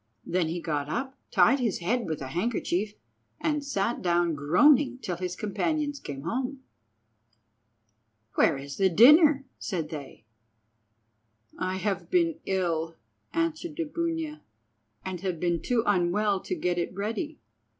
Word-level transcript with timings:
Then 0.25 0.47
he 0.47 0.59
got 0.59 0.89
up, 0.89 1.15
tied 1.29 1.59
up 1.59 1.59
his 1.59 1.77
head 1.77 2.07
with 2.07 2.23
a 2.23 2.29
handkerchief, 2.29 2.95
and 3.39 3.63
sat 3.63 4.01
down, 4.01 4.33
groaning, 4.33 4.97
till 4.97 5.15
his 5.17 5.35
companions 5.35 5.99
came 5.99 6.23
home. 6.23 6.63
"Where 8.33 8.57
is 8.57 8.77
the 8.77 8.89
dinner?" 8.89 9.45
said 9.59 9.89
they. 9.89 10.25
"I 11.59 11.75
have 11.75 12.09
been 12.09 12.39
ill," 12.47 12.95
answered 13.31 13.75
Dubunia, 13.75 14.41
"and 15.05 15.21
have 15.21 15.39
been 15.39 15.61
too 15.61 15.83
unwell 15.85 16.39
to 16.45 16.55
get 16.55 16.79
it 16.79 16.91
ready." 16.95 17.37